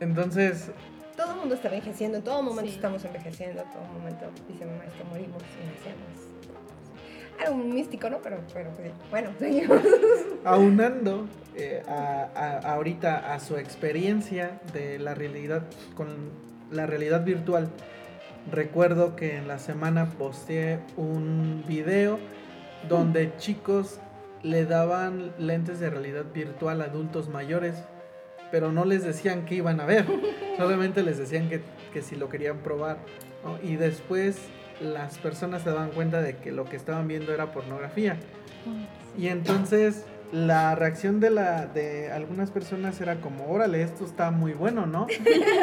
[0.00, 0.70] Entonces,
[1.16, 2.76] Todo el mundo está envejeciendo, en todo momento Sí.
[2.76, 6.31] estamos envejeciendo, en todo momento, dice mi maestro, morimos y nacemos.
[7.44, 8.18] Algo místico, ¿no?
[8.22, 9.30] Pero, pues, bueno,
[10.44, 11.26] aunando
[11.56, 16.30] eh, a, ahorita a su experiencia de la realidad con
[16.70, 17.68] la realidad virtual,
[18.50, 22.18] recuerdo que en la semana posteé un video
[22.88, 24.00] donde chicos
[24.42, 27.76] le daban lentes de realidad virtual a adultos mayores,
[28.50, 30.06] pero no les decían que iban a ver,
[30.56, 32.98] solamente les decían que, que si lo querían probar.
[33.62, 34.38] Y después
[34.82, 38.16] las personas se daban cuenta de que lo que estaban viendo era pornografía.
[39.16, 44.52] Y entonces la reacción de, la, de algunas personas era como, órale, esto está muy
[44.54, 45.06] bueno, ¿no?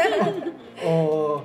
[0.86, 1.44] o,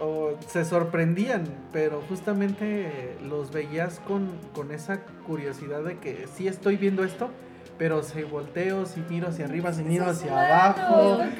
[0.00, 6.76] o se sorprendían, pero justamente los veías con, con esa curiosidad de que sí estoy
[6.76, 7.28] viendo esto,
[7.78, 10.94] pero si volteo, si miro hacia arriba, si miro hacia abajo.
[10.96, 11.30] Bueno,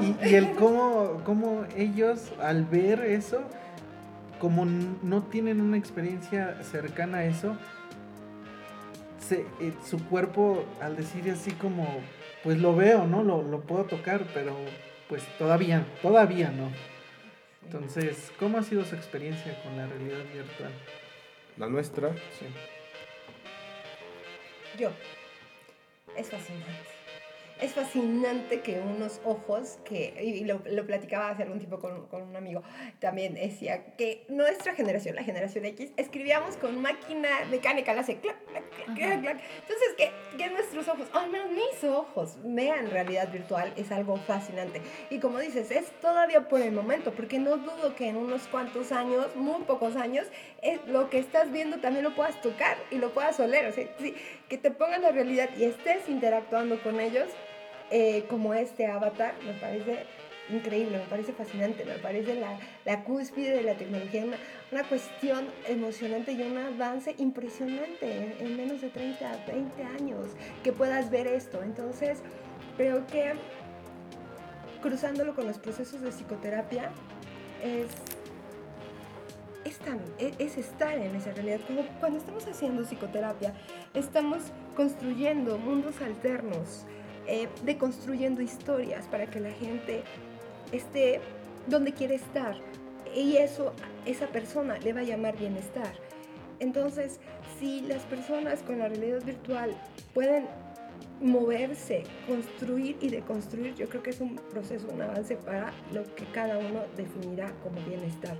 [0.00, 3.40] Y, y- y- y el cómo, cómo ellos al ver eso,
[4.38, 7.56] como no tienen una experiencia cercana a eso,
[9.18, 11.86] se, eh, su cuerpo al decir así como,
[12.44, 13.22] pues lo veo, ¿no?
[13.22, 14.56] Lo, lo puedo tocar, pero
[15.08, 16.70] pues todavía, todavía no.
[17.64, 20.70] Entonces, ¿cómo ha sido su experiencia con la realidad virtual?
[21.56, 22.46] La nuestra, Sí.
[24.78, 24.90] Yo.
[26.16, 26.95] Es fascinante.
[27.60, 32.22] Es fascinante que unos ojos, que, y lo, lo platicaba hace algún tiempo con, con,
[32.22, 32.62] un amigo,
[32.98, 38.36] también decía que nuestra generación, la generación X, escribíamos con máquina mecánica, la hace clac,
[38.46, 39.40] clac, clac, clac, clac.
[39.60, 44.82] Entonces, que, que nuestros ojos, al menos mis ojos, vean realidad virtual es algo fascinante.
[45.08, 48.92] Y como dices, es todavía por el momento, porque no dudo que en unos cuantos
[48.92, 50.26] años, muy pocos años,
[50.60, 53.66] es lo que estás viendo también lo puedas tocar y lo puedas oler.
[53.66, 54.14] O sea, sí,
[54.48, 57.28] que te pongan la realidad y estés interactuando con ellos
[57.90, 60.06] eh, como este avatar, me parece
[60.48, 64.36] increíble, me parece fascinante, me parece la, la cúspide de la tecnología, una,
[64.70, 70.28] una, cuestión emocionante y un avance impresionante en, en, menos de 30, 20 años,
[70.62, 71.62] que puedas ver esto.
[71.62, 72.18] Entonces,
[72.76, 73.32] creo que
[74.82, 76.92] cruzándolo con los procesos de psicoterapia
[77.62, 77.88] es,
[79.64, 81.60] es, tan, es estar en esa realidad.
[81.66, 83.54] Cuando, cuando estamos haciendo psicoterapia,
[83.94, 84.42] estamos
[84.76, 86.86] construyendo mundos alternos,
[87.26, 90.02] eh, deconstruyendo historias para que la gente
[90.72, 91.20] esté
[91.66, 92.56] donde quiere estar
[93.14, 93.72] y eso
[94.04, 95.94] esa persona le va a llamar bienestar.
[96.58, 97.20] Entonces,
[97.58, 99.76] si las personas con la realidad virtual
[100.14, 100.46] pueden
[101.20, 106.24] moverse, construir y deconstruir, yo creo que es un proceso, un avance para lo que
[106.26, 108.36] cada uno definirá como bienestar.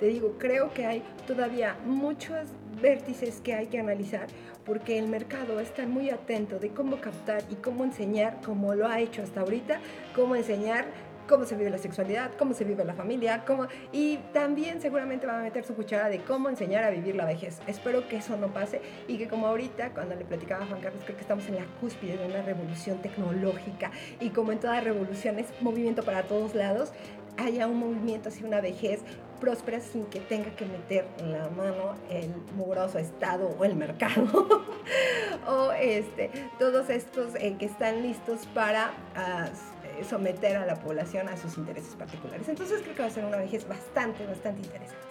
[0.00, 2.48] Te digo, creo que hay todavía muchos
[2.80, 4.26] vértices que hay que analizar
[4.64, 9.00] porque el mercado está muy atento de cómo captar y cómo enseñar, como lo ha
[9.00, 9.80] hecho hasta ahorita,
[10.14, 10.86] cómo enseñar
[11.28, 13.66] cómo se vive la sexualidad, cómo se vive la familia, cómo...
[13.92, 17.60] y también seguramente va a meter su cuchara de cómo enseñar a vivir la vejez.
[17.66, 21.02] Espero que eso no pase y que como ahorita, cuando le platicaba a Juan Carlos,
[21.04, 25.38] creo que estamos en la cúspide de una revolución tecnológica y como en toda revolución
[25.38, 26.92] es movimiento para todos lados,
[27.38, 29.00] haya un movimiento hacia una vejez
[29.42, 34.48] próspera sin que tenga que meter en la mano el mugroso Estado o el mercado
[35.48, 41.36] o este, todos estos eh, que están listos para uh, someter a la población a
[41.36, 42.48] sus intereses particulares.
[42.48, 45.06] Entonces creo que va a ser una vejez bastante, bastante interesante.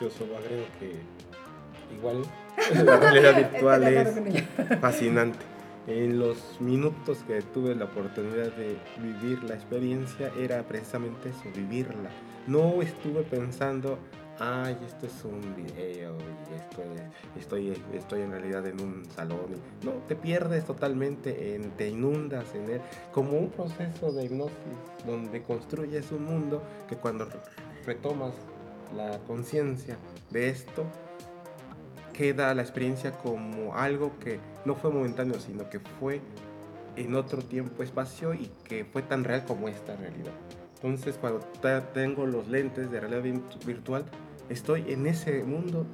[0.00, 1.02] Yo solo agrego que
[1.94, 2.22] igual
[2.86, 5.44] la realidad virtual es fascinante.
[5.86, 12.10] En los minutos que tuve la oportunidad de vivir la experiencia era precisamente eso, vivirla
[12.48, 13.98] no estuve pensando,
[14.38, 16.16] ay, esto es un video
[16.50, 19.54] y esto es, estoy, estoy en realidad en un salón.
[19.84, 22.80] No, te pierdes totalmente, en, te inundas en él,
[23.12, 24.54] como un proceso de hipnosis
[25.06, 27.28] donde construyes un mundo que cuando
[27.84, 28.34] retomas
[28.96, 29.98] la conciencia
[30.30, 30.84] de esto,
[32.14, 36.20] queda la experiencia como algo que no fue momentáneo, sino que fue
[36.98, 40.32] en otro tiempo, espacio y que fue tan real como esta realidad.
[40.76, 41.40] Entonces cuando
[41.94, 43.22] tengo los lentes de realidad
[43.66, 44.04] virtual,
[44.48, 45.86] estoy en ese mundo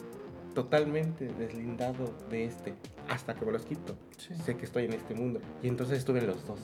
[0.55, 2.75] totalmente deslindado de este,
[3.09, 3.97] hasta que me los quito.
[4.17, 4.35] Sí.
[4.45, 5.41] Sé que estoy en este mundo.
[5.63, 6.61] Y entonces estuve en los dos.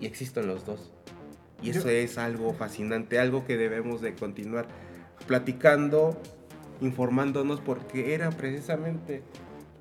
[0.00, 0.92] Y existo en los dos.
[1.62, 1.90] Y eso Yo...
[1.90, 4.66] es algo fascinante, algo que debemos de continuar
[5.26, 6.18] platicando,
[6.80, 9.22] informándonos, porque era precisamente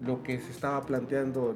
[0.02, 1.56] lo que se estaba planteando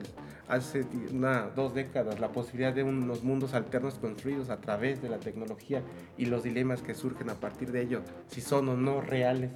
[0.50, 5.20] hace una, dos décadas la posibilidad de unos mundos alternos construidos a través de la
[5.20, 5.84] tecnología
[6.18, 9.52] y los dilemas que surgen a partir de ello, si son o no reales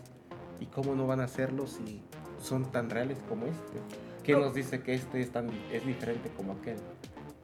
[0.59, 2.01] y cómo no van a serlo si
[2.39, 3.79] son tan reales como este.
[4.23, 6.77] ¿Qué nos dice que este es, tan, es diferente como aquel?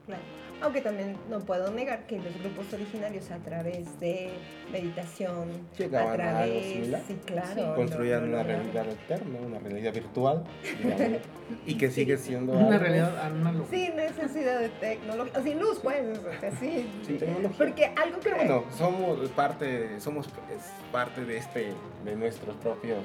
[0.05, 0.21] Claro.
[0.61, 4.31] Aunque también no puedo negar que los grupos originarios a través de
[4.71, 9.39] meditación, Llegaban a través, a sí, claro, sí, construían no, no, una no, realidad alterna,
[9.39, 10.43] una realidad virtual,
[10.83, 11.21] digamos,
[11.65, 13.69] y que sigue siendo Una algo- realidad análoga.
[13.69, 16.89] Sin necesidad de tecnología, sin luz, pues, o sea, sí.
[17.05, 17.57] Sin tecnología.
[17.57, 18.23] Porque algo que...
[18.23, 22.99] Pero bueno, somos parte, somos es parte de este, de nuestros propios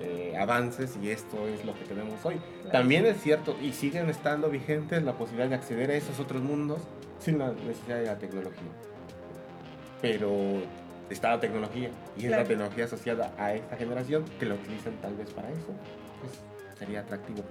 [0.00, 2.40] eh, avances y esto es lo que tenemos hoy.
[2.70, 6.82] También es cierto y siguen estando vigentes la posibilidad de acceder a esos otros mundos
[7.18, 8.68] sin la necesidad de la tecnología.
[10.00, 10.62] Pero
[11.10, 12.42] está la tecnología y es Claro.
[12.42, 15.74] la tecnología asociada a esta generación que lo utilizan tal vez para eso.
[16.20, 16.32] Pues
[16.78, 17.42] sería atractivo.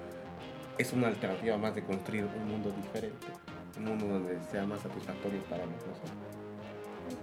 [0.77, 3.27] Es una alternativa más de construir un mundo diferente,
[3.77, 6.11] un mundo donde sea más satisfactorio para nosotros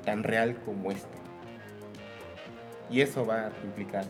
[0.04, 1.18] tan real como este.
[2.90, 4.04] Y eso va a implicar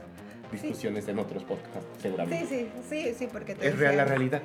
[0.55, 2.47] discusiones en otros podcasts, seguramente.
[2.47, 4.43] Sí, sí, sí, sí, porque te Es real la realidad.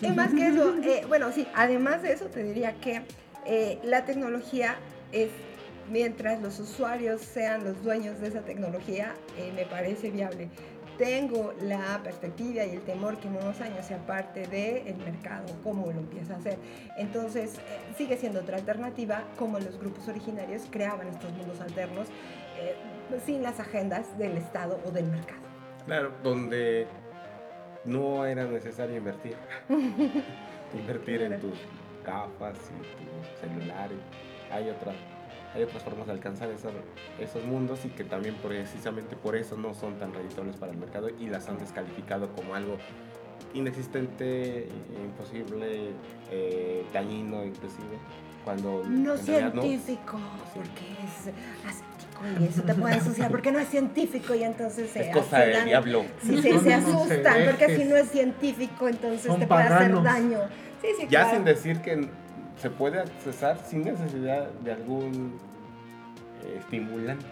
[0.00, 3.02] Y, y más que eso, eh, bueno, sí, además de eso te diría que
[3.46, 4.76] eh, la tecnología
[5.10, 5.30] es,
[5.90, 10.48] mientras los usuarios sean los dueños de esa tecnología, eh, me parece viable.
[10.98, 15.86] Tengo la perspectiva y el temor que en unos años sea parte del mercado, cómo
[15.86, 16.58] lo empieza a hacer.
[16.96, 17.60] Entonces, eh,
[17.96, 22.06] sigue siendo otra alternativa, como los grupos originarios creaban estos mundos alternos
[22.68, 22.74] eh,
[23.24, 25.40] sin las agendas del Estado o del mercado.
[25.86, 26.86] Claro, donde
[27.84, 29.36] no era necesario invertir.
[30.74, 31.48] invertir en Claro.
[31.48, 31.58] tus
[32.04, 33.90] gafas y tu celular.
[33.92, 34.92] y hay, otra,
[35.54, 36.72] hay otras formas de alcanzar esos,
[37.18, 41.08] esos mundos y que también precisamente por eso no son tan reditables para el mercado
[41.10, 42.76] y las han descalificado como algo
[43.54, 44.68] inexistente,
[45.04, 45.90] imposible,
[46.30, 47.98] eh, dañino inclusive,
[48.44, 50.18] cuando No en científico,
[50.54, 51.32] porque es
[52.40, 55.50] y eso te puede asociar, porque no es científico y entonces se es cosa del
[55.50, 55.68] asustan.
[55.68, 56.04] diablo.
[56.24, 60.38] Sí, sí, se asustan, porque si no es científico, entonces Son te puede hacer daño.
[60.80, 61.30] Sí, sí, Ya claro.
[61.36, 62.08] sin decir que
[62.60, 65.38] se puede accesar sin necesidad de algún
[66.44, 67.24] eh, estimulante.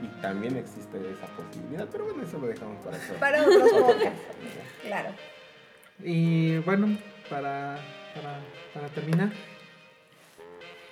[0.00, 3.14] Y también existe esa posibilidad, pero bueno, eso lo dejamos para eso.
[3.18, 4.20] Para otros podcasts,
[4.86, 5.08] claro.
[6.04, 6.96] Y bueno,
[7.28, 7.76] para,
[8.14, 8.38] para,
[8.72, 9.30] para terminar,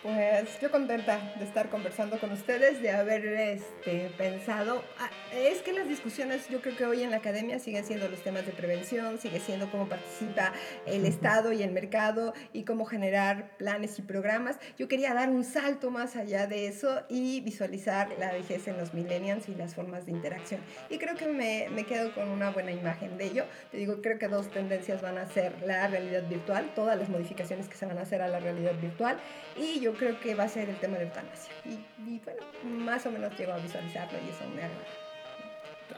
[0.06, 4.84] Pues yo contenta de estar conversando con ustedes, de haber este, pensado.
[5.00, 8.22] ah, es que las discusiones, yo creo que hoy en la academia siguen siendo los
[8.22, 10.52] temas de prevención, sigue siendo cómo participa
[10.86, 14.60] el Estado y el mercado y cómo generar planes y programas.
[14.78, 18.94] Yo quería dar un salto más allá de eso y visualizar la vejez en los
[18.94, 20.60] millennials y las formas de interacción.
[20.88, 23.44] Y creo que me, me quedo con una buena imagen de ello.
[23.72, 27.66] Te digo, creo que dos tendencias van a ser la realidad virtual, todas las modificaciones
[27.66, 29.18] que se van a hacer a la realidad virtual
[29.58, 31.52] y yo creo que va a ser el tema de eutanasia.
[31.64, 34.84] Y, y bueno, más o menos llego a visualizarlo y eso me agrada.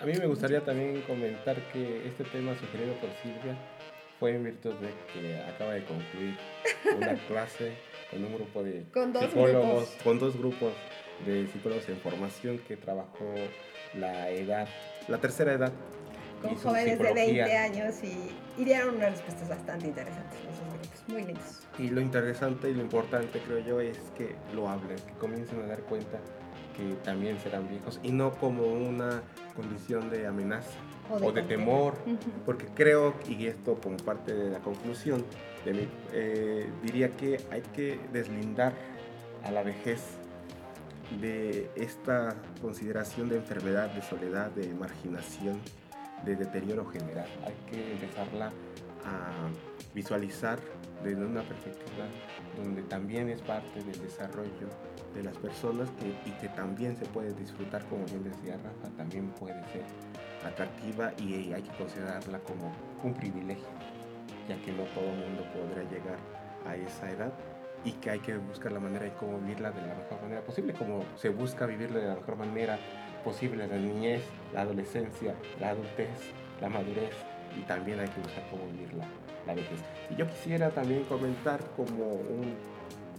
[0.01, 3.57] A mí me gustaría también comentar que este tema sugerido por Silvia
[4.21, 6.37] fue en virtud de que acaba de concluir
[6.97, 7.73] una clase
[8.11, 10.03] con un grupo de Con psicólogos, grupos.
[10.05, 10.73] con dos grupos
[11.27, 13.35] de psicólogos en formación que trabajó
[13.95, 14.69] la edad,
[15.09, 15.73] la tercera edad.
[16.43, 17.63] Con jóvenes de 20 psicología.
[17.65, 21.61] años y, y dieron unas respuestas bastante interesantes grupos, muy lindos.
[21.79, 25.67] Y lo interesante y lo importante, creo yo, es que lo hablen, que comiencen a
[25.67, 26.19] dar cuenta
[26.77, 29.23] que también serán viejos y no como una
[29.57, 30.71] condición de amenaza
[31.11, 31.49] O o de de, condena.
[31.49, 31.95] temor,
[32.47, 35.25] porque creo, y esto como parte de la conclusión,
[35.65, 38.75] de mi- eh, diría que hay que deslindar
[39.45, 40.01] a la vejez
[41.21, 45.61] de esta consideración de enfermedad, de soledad, de marginación,
[46.25, 47.29] de deterioro general.
[47.45, 48.53] Hay que empezarla
[49.05, 49.49] a
[49.95, 50.59] visualizar
[51.03, 52.07] desde una perspectiva
[52.57, 54.69] donde también es parte del desarrollo
[55.15, 59.29] de las personas que, y que también se puede disfrutar, como bien decía Rafa, también
[59.31, 59.85] puede ser
[60.45, 63.67] atractiva y hay que considerarla como un privilegio,
[64.49, 66.19] ya que no todo el mundo podrá llegar
[66.67, 67.33] a esa edad
[67.85, 70.75] y que hay que buscar la manera de cómo vivirla de la mejor manera posible,
[70.75, 72.79] como se busca vivirla de la mejor manera
[73.25, 76.09] posible la niñez, la adolescencia, la adultez,
[76.61, 77.15] la madurez
[77.59, 79.07] y también hay que buscar cómo vivir la,
[79.47, 79.81] la vejez.
[80.11, 82.55] Y yo quisiera también comentar como un,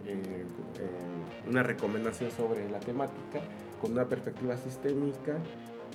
[0.05, 0.45] eh,
[0.79, 3.41] eh, una recomendación sobre la temática
[3.81, 5.37] con una perspectiva sistémica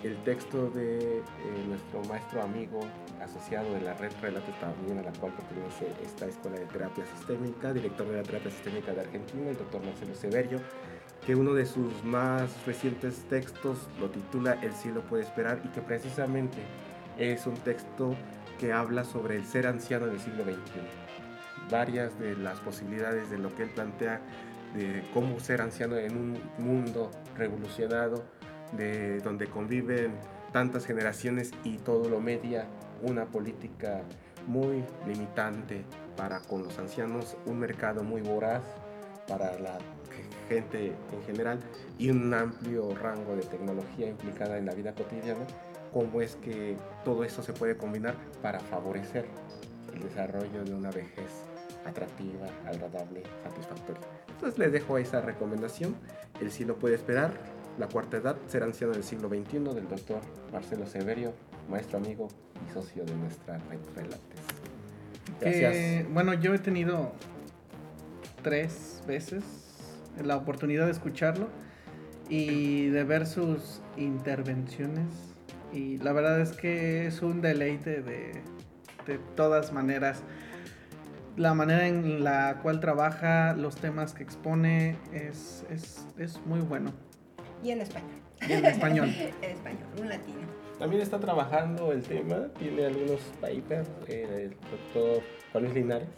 [0.04, 1.22] el texto de eh,
[1.66, 2.80] nuestro maestro amigo
[3.22, 7.72] asociado de la red Relatos también a la cual pertenece esta escuela de terapia sistémica,
[7.72, 10.58] director de la terapia sistémica de Argentina, el doctor Marcelo Severio,
[11.26, 15.80] que uno de sus más recientes textos lo titula El cielo puede esperar y que
[15.80, 16.58] precisamente
[17.18, 18.14] es un texto
[18.58, 20.60] que habla sobre el ser anciano en el siglo XXI.
[21.70, 24.20] Varias de las posibilidades de lo que él plantea
[24.74, 28.24] de cómo ser anciano en un mundo revolucionado,
[28.72, 30.14] de donde conviven
[30.52, 32.66] tantas generaciones y todo lo media
[33.02, 34.02] una política
[34.46, 35.84] muy limitante
[36.16, 38.62] para con los ancianos, un mercado muy voraz
[39.26, 39.78] para la
[40.48, 41.60] gente en general
[41.98, 45.46] y un amplio rango de tecnología implicada en la vida cotidiana,
[45.92, 49.26] cómo es que todo esto se puede combinar para favorecer
[49.94, 51.30] el desarrollo de una vejez
[51.86, 54.02] atractiva, agradable, satisfactoria.
[54.28, 55.94] Entonces les dejo esa recomendación.
[56.40, 57.32] El cielo puede esperar.
[57.78, 60.20] La cuarta edad, ser anciano del siglo XXI, del doctor
[60.52, 61.32] Marcelo Severio,
[61.68, 62.28] maestro amigo
[62.64, 64.20] y socio de nuestra red Relates.
[65.40, 65.72] Gracias.
[65.72, 67.12] que, bueno, yo he tenido
[68.44, 69.63] tres veces
[70.22, 71.48] la oportunidad de escucharlo
[72.28, 75.34] y de ver sus intervenciones
[75.74, 78.42] y la verdad es que es un deleite de,
[79.06, 80.22] de todas maneras.
[81.36, 86.92] La manera en la cual trabaja, los temas que expone es, es, es muy bueno.
[87.64, 88.10] Y en español.
[88.48, 89.08] Y en español.
[89.42, 90.38] en español, un latino.
[90.78, 96.08] También está trabajando el tema, tiene algunos papers, eh, el doctor Juan Luis Linares,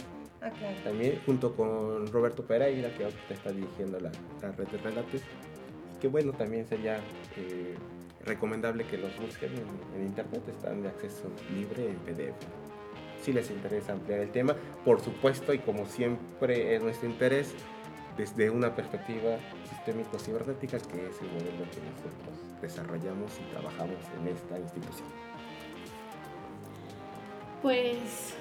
[0.43, 0.51] Ah,
[0.85, 4.13] también junto con Roberto Pereira, que ahorita está dirigiendo la,
[4.43, 5.23] la red de relatos,
[6.01, 7.01] que bueno, también sería
[7.37, 7.75] eh,
[8.25, 12.37] recomendable que los busquen en, en internet, están de acceso libre en PDF.
[13.23, 17.55] Si les interesa ampliar el tema, por supuesto, y como siempre es nuestro interés,
[18.17, 24.59] desde una perspectiva sistémico-cibernética, que es el modelo que nosotros desarrollamos y trabajamos en esta
[24.59, 25.09] institución.
[27.63, 28.35] Pues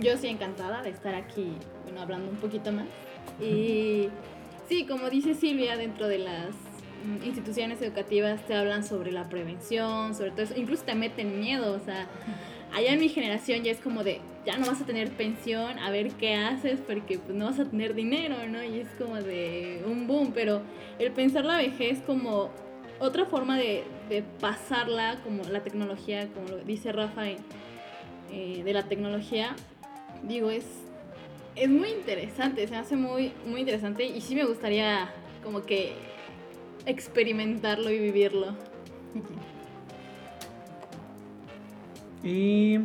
[0.00, 1.52] yo sí encantada de estar aquí,
[1.84, 2.86] bueno, hablando un poquito más.
[3.40, 4.08] Y
[4.68, 6.54] sí, como dice Silvia, dentro de las
[7.04, 11.72] mm, instituciones educativas te hablan sobre la prevención, sobre todo eso, incluso te meten miedo,
[11.72, 12.06] o sea,
[12.72, 15.90] allá en mi generación ya es como de, ya no vas a tener pensión, a
[15.90, 18.62] ver qué haces, porque pues no vas a tener dinero, ¿no?
[18.62, 20.62] Y es como de un boom, pero
[20.98, 22.50] el pensar la vejez como
[22.98, 27.24] otra forma de, de pasarla, como la tecnología, como lo dice Rafa,
[28.30, 29.54] eh, de la tecnología,
[30.26, 30.64] digo, es,
[31.56, 35.10] es muy interesante, se me hace muy, muy interesante y sí me gustaría
[35.42, 35.94] como que
[36.86, 38.54] experimentarlo y vivirlo.
[42.26, 42.78] Y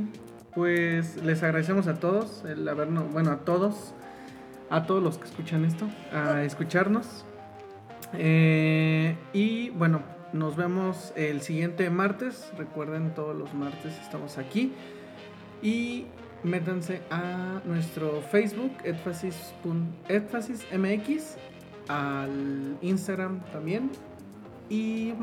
[0.54, 3.94] pues les agradecemos a todos, el habernos, bueno, a todos,
[4.70, 7.24] a todos los que escuchan esto, a escucharnos.
[8.16, 10.02] Eh, y bueno,
[10.34, 12.52] nos vemos el siguiente martes.
[12.58, 14.74] Recuerden, todos los martes estamos aquí.
[15.62, 16.06] Y
[16.44, 21.38] métanse a nuestro Facebook, edfasis.edfasismx,
[21.88, 23.90] al Instagram también.
[24.70, 25.14] Y.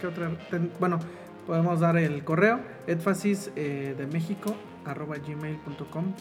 [0.00, 0.30] ¿Qué otra?
[0.50, 0.98] Ten- bueno,
[1.46, 6.12] podemos dar el correo, edfasis eh, de México, arroba gmail.com.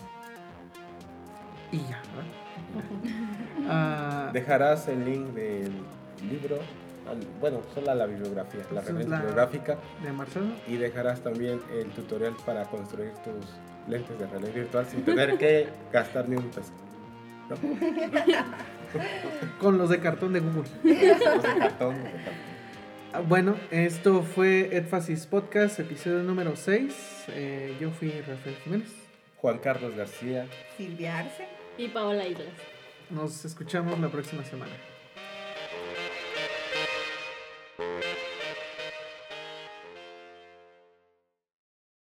[1.72, 2.32] Y ya, ¿verdad?
[3.68, 5.72] Ah, Dejarás el link del
[6.30, 6.60] libro,
[7.42, 10.46] bueno, solo a la bibliografía, la referencia bibliográfica, de Marcelo.
[10.68, 13.44] y dejarás también el tutorial para construir tus
[13.88, 16.72] lentes de realidad virtual sin tener que gastar ni un peso.
[17.50, 17.56] ¿no?
[19.60, 20.64] Con los de cartón de Google.
[20.84, 21.96] Los de cartón, los de cartón.
[23.14, 27.26] Ah, Bueno, esto fue Edfasis Podcast, episodio número 6.
[27.80, 28.90] yo fui Rafael Jiménez.
[29.38, 30.48] Juan Carlos García.
[30.78, 31.46] Silvia Arce.
[31.78, 32.48] Y Paola Islas.
[33.10, 34.72] Nos escuchamos la próxima semana.